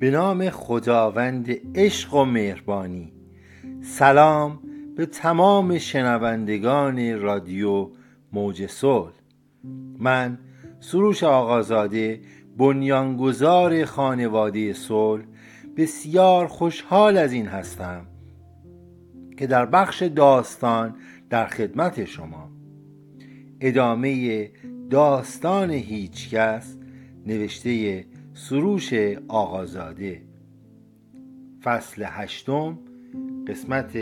[0.00, 3.12] به نام خداوند عشق و مهربانی.
[3.82, 4.60] سلام
[4.96, 7.90] به تمام شنوندگان رادیو
[8.32, 9.12] موج صلح.
[9.98, 10.38] من
[10.80, 12.20] سروش آقازاده
[12.56, 15.24] بنیانگذار خانواده صلح
[15.76, 18.06] بسیار خوشحال از این هستم
[19.38, 20.94] که در بخش داستان
[21.30, 22.53] در خدمت شما
[23.60, 24.50] ادامه
[24.90, 26.76] داستان هیچکس
[27.26, 28.04] نوشته
[28.34, 28.94] سروش
[29.28, 30.22] آقازاده.
[31.62, 32.78] فصل هشتم
[33.48, 33.96] قسمت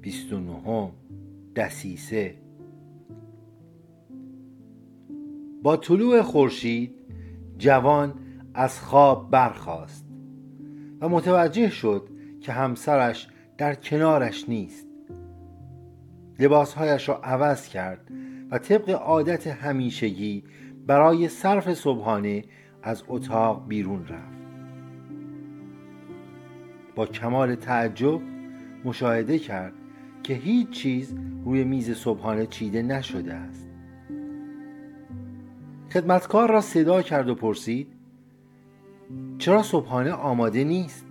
[0.00, 0.92] بیست و نهم
[1.56, 2.34] دسیسه.
[5.62, 6.94] با طلوع خورشید
[7.58, 8.14] جوان
[8.54, 10.06] از خواب برخاست
[11.00, 12.08] و متوجه شد
[12.40, 14.86] که همسرش در کنارش نیست.
[16.38, 18.10] لباسهایش را عوض کرد
[18.50, 20.44] و طبق عادت همیشگی
[20.86, 22.44] برای صرف صبحانه
[22.82, 24.40] از اتاق بیرون رفت.
[26.94, 28.20] با کمال تعجب
[28.84, 29.72] مشاهده کرد
[30.22, 33.68] که هیچ چیز روی میز صبحانه چیده نشده است.
[35.92, 37.88] خدمتکار را صدا کرد و پرسید
[39.38, 41.06] چرا صبحانه آماده نیست؟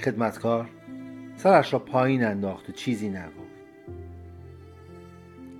[0.00, 0.68] خدمتکار
[1.36, 3.47] سرش را پایین انداخت و چیزی نگفت.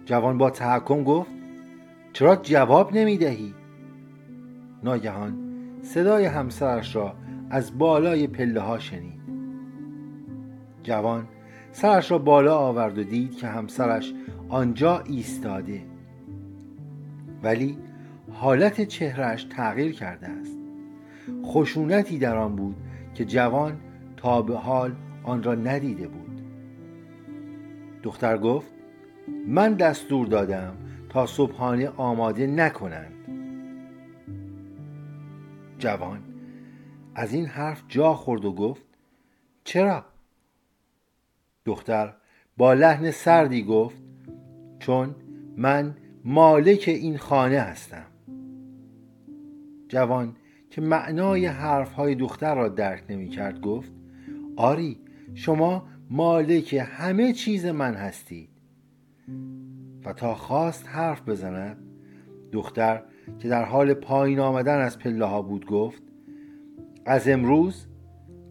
[0.09, 1.31] جوان با تحکم گفت
[2.13, 3.55] چرا جواب نمی دهی؟
[4.83, 5.39] ناگهان
[5.83, 7.15] صدای همسرش را
[7.51, 9.21] از بالای پله ها شنید.
[10.83, 11.29] جوان
[11.73, 14.15] سرش را بالا آورد و دید که همسرش
[14.49, 15.83] آنجا ایستاده.
[17.43, 17.79] ولی
[18.33, 20.59] حالت چهرش تغییر کرده است.
[21.45, 22.77] خشونتی در آن بود
[23.15, 23.77] که جوان
[24.17, 26.43] تا به حال آن را ندیده بود.
[28.03, 28.78] دختر گفت
[29.47, 30.77] من دستور دادم
[31.09, 33.15] تا صبحانه آماده نکنند.
[35.79, 36.23] جوان
[37.15, 38.87] از این حرف جا خورد و گفت
[39.65, 40.05] چرا؟
[41.65, 42.15] دختر
[42.57, 44.03] با لحن سردی گفت
[44.79, 45.15] چون
[45.57, 48.07] من مالک این خانه هستم.
[49.89, 50.37] جوان
[50.71, 53.93] که معنای حرفهای دختر را درک نمی کرد گفت
[54.57, 54.99] آری
[55.35, 58.58] شما مالک همه چیز من هستید
[60.05, 61.77] و تا خواست حرف بزند
[62.53, 63.03] دختر
[63.39, 66.03] که در حال پایین آمدن از پله ها بود گفت
[67.07, 67.87] از امروز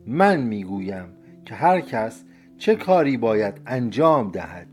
[0.06, 1.08] من می‌گویم
[1.46, 2.24] که هر کس
[2.58, 4.68] چه کاری باید انجام دهد.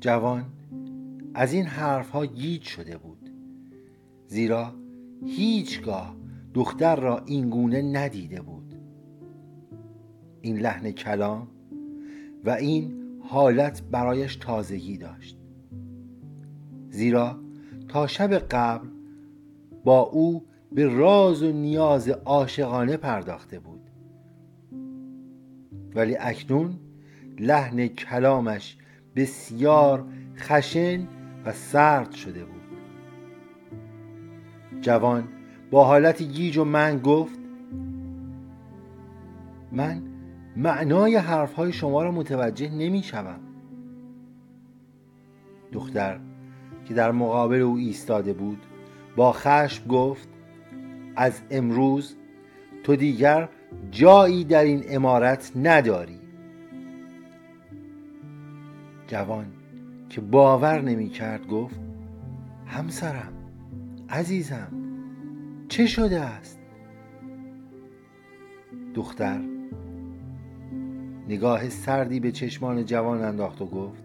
[0.00, 0.44] جوان
[1.34, 3.30] از این حرفها گیج شده بود.
[4.26, 4.74] زیرا
[5.26, 6.16] هیچگاه
[6.54, 8.74] دختر را این گونه ندیده بود.
[10.40, 11.48] این لحن کلام
[12.44, 15.38] و این حالت برایش تازگی داشت.
[16.90, 17.38] زیرا
[17.88, 18.88] تا شب قبل
[19.84, 23.80] با او به راز و نیاز عاشقانه پرداخته بود.
[25.94, 26.78] ولی اکنون
[27.38, 28.76] لحن کلامش
[29.16, 30.04] بسیار
[30.36, 31.08] خشن
[31.44, 32.62] و سرد شده بود.
[34.80, 35.28] جوان
[35.70, 37.38] با حالتی گیج و من گفت
[39.72, 40.02] من
[40.56, 43.40] معنای حرفهای شما را متوجه نمی شوم
[45.72, 46.20] دختر
[46.84, 48.58] که در مقابل او ایستاده بود
[49.16, 50.28] با خشم گفت
[51.16, 52.16] از امروز
[52.84, 53.48] تو دیگر
[53.90, 56.18] جایی در این امارت نداری.
[59.06, 59.46] جوان
[60.08, 61.80] که باور نمی کرد گفت
[62.66, 63.32] همسرم
[64.10, 64.72] عزیزم
[65.68, 66.58] چه شده است؟
[68.94, 69.40] دختر
[71.32, 74.02] نگاه سردی به چشمان جوان انداخت و گفت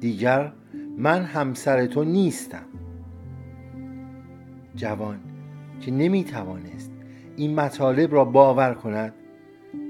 [0.00, 0.52] دیگر
[0.98, 2.66] من همسر تو نیستم.
[4.74, 5.20] جوان
[5.80, 6.90] که نمی توانست
[7.36, 9.14] این مطالب را باور کند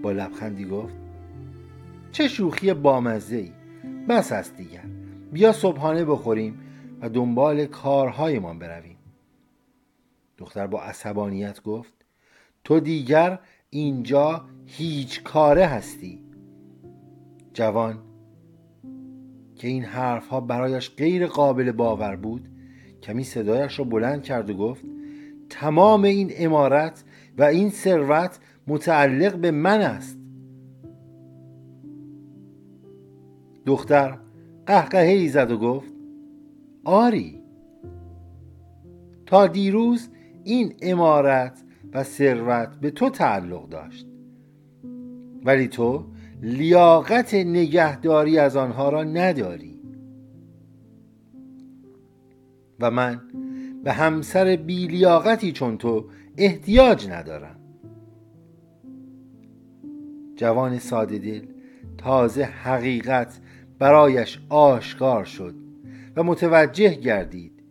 [0.02, 0.94] با لبخندی گفت
[2.12, 3.52] چه شوخی بامزه ای
[4.08, 4.84] بس است دیگر.
[5.32, 6.60] بیا صبحانه بخوریم
[7.00, 8.98] و دنبال کارهایمان برویم.
[10.38, 11.94] دختر با عصبانیت گفت
[12.64, 13.38] تو دیگر
[13.70, 16.23] اینجا هیچ کاره هستی.
[17.54, 17.98] جوان
[19.56, 22.48] که این حرفها برایش غیر قابل باور بود
[23.02, 24.84] کمی صدایش را بلند کرد و گفت
[25.50, 27.04] تمام این امارت
[27.38, 30.18] و این ثروت متعلق به من است.
[33.66, 34.18] دختر
[34.66, 35.92] قهقهه ای زد و گفت
[36.84, 37.40] آری.
[39.26, 40.08] تا دیروز
[40.44, 41.62] این امارت
[41.92, 44.06] و ثروت به تو تعلق داشت.
[45.44, 46.04] ولی تو
[46.44, 49.80] لیاقت نگهداری از آنها را نداری.
[52.80, 53.20] و من
[53.84, 56.04] به همسر بیلیاقتی چون تو
[56.36, 57.56] احتیاج ندارم.
[60.36, 61.46] جوان ساده دل
[61.98, 63.40] تازه حقیقت
[63.78, 65.54] برایش آشکار شد
[66.16, 67.62] و متوجه گردید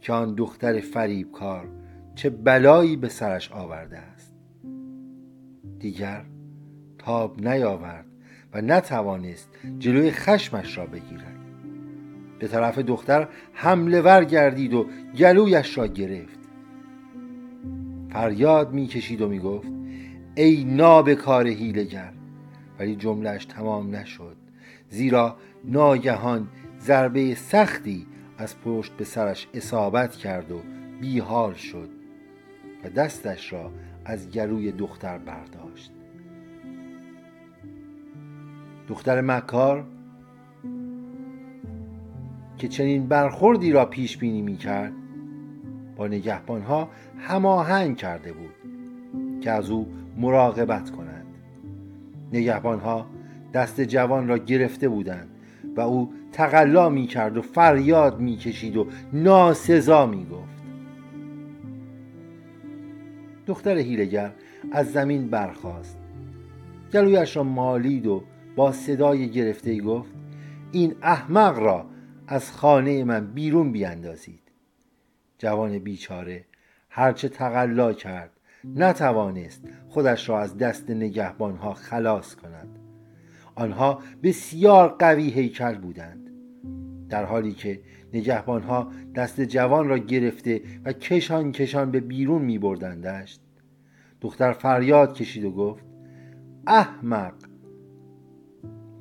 [0.00, 1.68] که آن دختر فریبکار
[2.14, 4.34] چه بلایی به سرش آورده است.
[5.78, 6.24] دیگر
[6.98, 8.13] تاب نیاورد.
[8.54, 9.48] و نتوانست
[9.78, 11.36] جلوی خشمش را بگیرد.
[12.38, 14.86] به طرف دختر حمله ور گردید و
[15.18, 16.38] گلویش را گرفت.
[18.10, 19.68] فریاد می‌کشید و می‌گفت
[20.34, 22.12] ای نابکار هیلگر
[22.78, 24.36] ولی جملش تمام نشد.
[24.88, 26.48] زیرا ناگهان
[26.80, 28.06] ضربه سختی
[28.38, 30.60] از پشت به سرش اصابت کرد و
[31.00, 31.88] بیحال شد
[32.84, 33.72] و دستش را
[34.04, 35.92] از گلوی دختر برداشت.
[38.88, 39.84] دختر مکار
[42.58, 44.92] که چنین برخوردی را پیش بینی می کرد
[45.96, 46.88] با نگهبانها
[47.18, 48.54] هماهنگ کرده بود
[49.40, 49.86] که از او
[50.16, 51.26] مراقبت کنند.
[52.32, 53.06] نگهبانها
[53.54, 55.28] دست جوان را گرفته بودند
[55.76, 60.64] و او تقلا می کرد و فریاد می کشید و ناسزا می گفت
[63.46, 64.32] دختر هیلگر
[64.72, 65.98] از زمین برخاست.
[66.92, 68.22] گلویش را مالید و
[68.56, 70.10] با صدای گرفته گفت
[70.72, 71.86] این احمق را
[72.26, 74.42] از خانه من بیرون بیاندازید
[75.38, 76.44] جوان بیچاره
[76.88, 78.30] هرچه تقلا کرد
[78.64, 82.78] نتوانست خودش را از دست نگهبانها خلاص کند.
[83.54, 86.30] آنها بسیار قوی هیکل بودند.
[87.08, 87.80] در حالی که
[88.12, 93.40] نگهبانها دست جوان را گرفته و کشان کشان به بیرون می بردندشت
[94.20, 95.84] دختر فریاد کشید و گفت
[96.66, 97.34] احمق!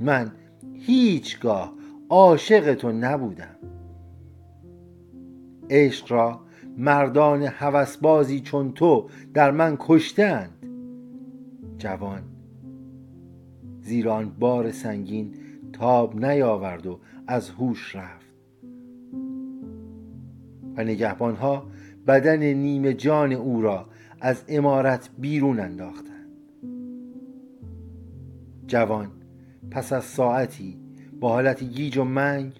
[0.03, 0.31] من
[0.73, 1.73] هیچگاه
[2.09, 3.55] عاشق تو نبودم.
[5.69, 6.39] عشق را
[6.77, 10.51] مردان هوسبازی چون تو در من کشتند.
[11.77, 12.21] جوان
[13.81, 15.33] زیران بار سنگین
[15.73, 18.33] تاب نیاورد و از هوش رفت.
[20.77, 21.65] و نگهبانها
[22.07, 23.85] بدن نیمه جان او را
[24.21, 26.29] از امارت بیرون انداختند.
[28.67, 29.11] جوان
[29.71, 30.77] پس از ساعتی
[31.19, 32.53] با حالت گیج و منگ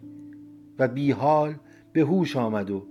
[0.80, 1.56] و بیحال
[1.94, 2.88] به هوش آمد و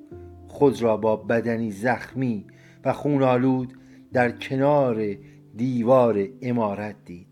[0.46, 2.44] خود را با بدنی زخمی
[2.84, 3.72] و خونالود
[4.12, 5.16] در کنار
[5.56, 7.26] دیوار امارت دید.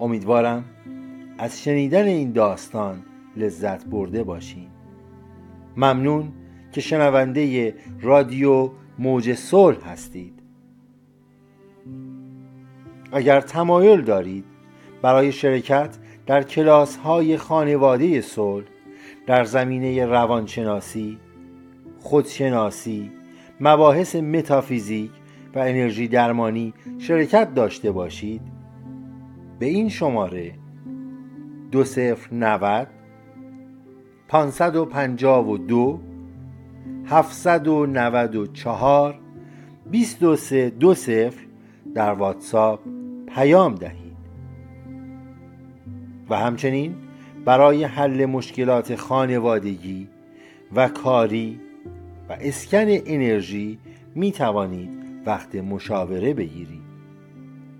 [0.00, 0.64] امیدوارم
[1.38, 3.02] از شنیدن این داستان
[3.36, 4.68] لذت برده باشین.
[5.76, 6.32] ممنون
[6.72, 10.35] که شنونده رادیو موج صلح هستید.
[13.12, 14.44] اگر تمایل دارید
[15.02, 18.66] برای شرکت در کلاس های خانواده صلح
[19.26, 21.18] در زمینه روانشناسی،
[22.00, 23.10] خودشناسی،
[23.60, 25.10] مباحث متافیزیک
[25.54, 28.42] و انرژی درمانی شرکت داشته باشید.
[29.58, 30.52] به این شماره
[31.72, 32.88] دو صفر نود
[34.28, 36.00] پانصد و پنجاه و دو
[37.06, 39.18] هفتصد و نود و چهار
[39.90, 41.46] بیست و سه دو صفر
[41.94, 42.80] در واتساپ.
[43.36, 44.16] پیام دهید.
[46.30, 46.96] و همچنین
[47.44, 50.08] برای حل مشکلات خانوادگی
[50.74, 51.60] و کاری
[52.28, 53.78] و اسکن انرژی
[54.14, 54.90] می توانید
[55.26, 56.82] وقت مشاوره بگیرید.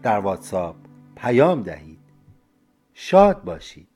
[0.03, 0.77] در واتساپ
[1.17, 1.99] پیام دهید.
[2.95, 3.89] شاد باشید.